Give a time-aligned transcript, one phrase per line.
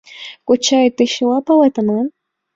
[0.47, 2.07] —Кочай, тый чыла палет, аман?